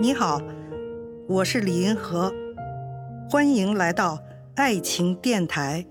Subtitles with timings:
[0.00, 0.40] 你好，
[1.28, 2.32] 我是李银河，
[3.28, 4.22] 欢迎来到
[4.54, 5.84] 爱情电台。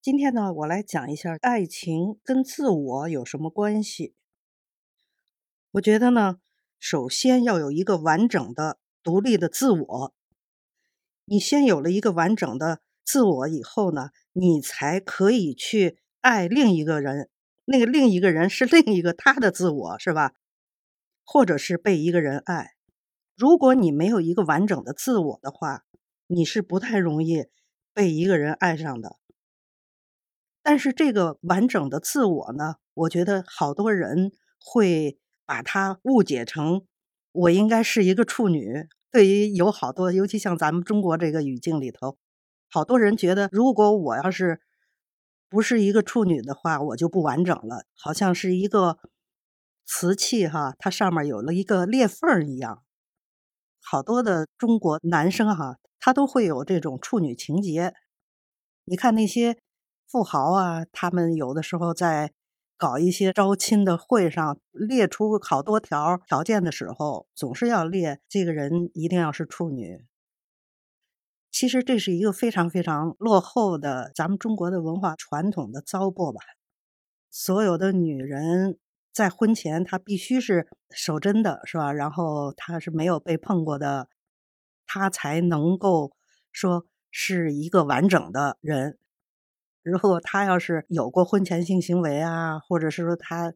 [0.00, 4.14] 今天呢，我来讲一下爱情跟自我有什么关系。
[5.72, 6.38] 我觉得呢，
[6.78, 8.78] 首先要有一个完整的。
[9.04, 10.14] 独立的自我，
[11.26, 17.28] 你先有了一个完整的自我以后呢，你才可以去爱另一个人。
[17.66, 20.32] 那个另一个人是 另一个他的自我，是吧？
[21.24, 22.72] 或者是被一个人爱。
[23.36, 25.84] 如果你没有一个完整的自我的话，
[26.26, 27.46] 你是不太容易
[27.92, 29.16] 被一个人爱上的。
[30.62, 36.86] 但是这个完整的自我呢，我觉得好多人会把它误解成。
[37.34, 38.86] 我应该是一个处女。
[39.10, 42.16] 对于有好多，尤其像咱们中国这个语境里头，
[42.70, 44.60] 好多人觉得，如果我要是
[45.48, 48.98] 不是一个处女的话，我就不完整了，好像是一个
[49.84, 52.84] 瓷器哈，它上面有了一个裂缝一样。
[53.80, 57.94] 好多的中国男生哈，他都会有这种处女情节。
[58.84, 59.58] 你看那些
[60.06, 62.32] 富豪啊，他们有的时候在。
[62.76, 70.04] 搞一些招亲的会上，列出好多条条件的时候，总是要列这个人一定要是处女。
[71.50, 76.40] 其实这是一个非常非常落后的咱们中国的文化传统的糟粕吧。
[77.30, 78.76] 所有的女人
[79.12, 81.92] 在婚前她必须是守贞的，是吧？
[81.92, 84.08] 然后她是没有被碰过的，
[84.86, 86.12] 她才能够
[86.50, 88.98] 说是一个完整的人。
[89.84, 93.52] 如果他要是有过婚前性行为啊，或者是说他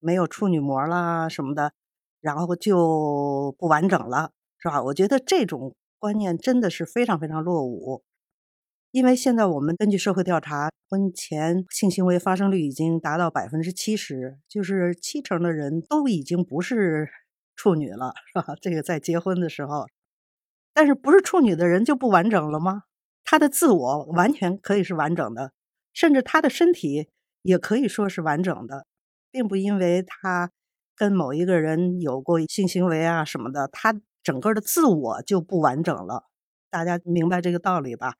[0.00, 1.72] 没有处女膜啦什么的，
[2.20, 4.82] 然后就不完整了，是吧？
[4.82, 8.02] 我觉得这种观念真的是非常非常落伍。
[8.90, 17.08] 因为现在我们根据社会调查，婚前性行为发生率已经达到百分之七十，就是七成的人都已经不是
[17.54, 18.54] 处女了，是吧？
[18.60, 19.86] 这个在结婚的时候，
[20.74, 22.82] 但是不是处女的人就不完整了吗？
[23.22, 25.52] 他的自我完全可以是完整的。
[25.98, 27.08] 甚至他的身体
[27.42, 28.86] 也可以说是完整的，
[29.32, 30.52] 并不因为他
[30.94, 36.28] 跟某一个人有过性行为啊什么的，他整个的自我就不完整了。
[36.70, 38.14] 大家明白这个道理吧？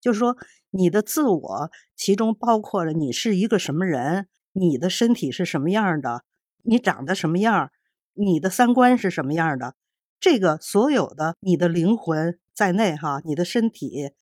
[0.00, 0.36] 就是说，
[0.70, 6.22] 你的自我其中包括了你是一个什么人，你的身体是什么样的，
[6.62, 7.72] 你长得什么样，
[8.12, 9.74] 你的三观是什么样的，
[10.20, 14.12] 这个所有的你的灵魂在内哈，你的身体。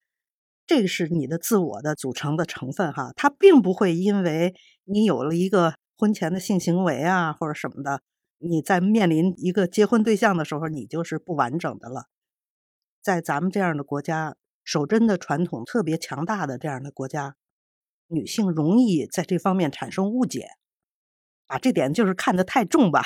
[0.70, 4.54] 这个是你的自我的组成的成分哈，它并不会因为
[4.84, 8.02] 你有了一个婚前的性行为啊或者什么的，
[8.38, 12.04] 你在面临一个结婚对象的时候，你就是不完整的了。
[13.02, 17.34] 在咱们这样的国家，守贞的传统特别强大的这样的国家，
[18.06, 20.50] 女性容易在这方面产生误解，
[21.48, 23.02] 把这点就是看得太重吧。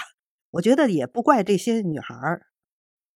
[0.50, 2.42] 我觉得也不怪这些女孩儿。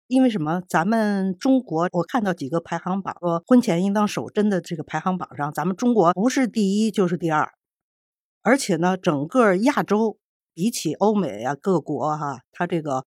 [0.09, 0.63] 因为什么？
[0.67, 7.53] 咱们中国，我看到几个排行榜，说婚前应当守贞的这个排行榜上，咱们中国不是第一就是第二，
[8.41, 10.19] 而且呢，整个亚洲
[10.55, 13.05] 比起欧美啊各国哈，他这个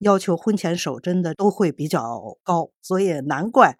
[0.00, 3.78] 要求婚前守贞的都会比较高，所以难怪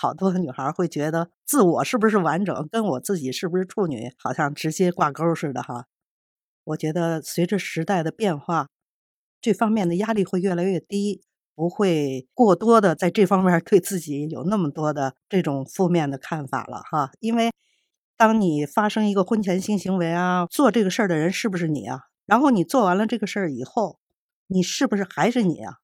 [0.00, 5.84] 好多女孩会觉得自我是不是完整，跟我自己是不是处女好像直接挂钩似的哈。
[6.64, 8.68] 我觉得随着时代的变化，
[9.42, 11.20] 这方面的压力会越来越低。
[11.62, 17.52] 不会过多的在这方面对自己有那么多的这种负面的看法了哈，因为
[18.16, 22.00] 当你发生一个婚前性行为啊，做这个事儿的人是不是你啊？
[22.26, 24.00] 然后你做完了这个事儿以后，
[24.48, 25.74] 你是不是还是你啊？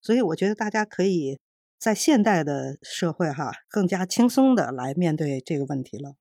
[0.00, 1.38] 所以我觉得大家可以
[1.78, 6.16] 在现代的社会哈，更加轻松的来面对这个问题了。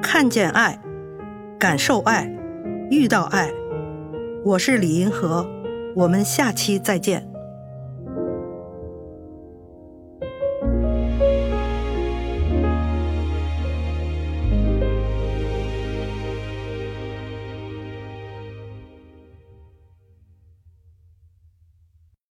[0.00, 0.80] 看见爱，
[1.60, 2.24] 感受爱，
[2.90, 3.65] 遇到爱。
[4.46, 5.44] 我是李银河，
[5.96, 7.28] 我们下期再见。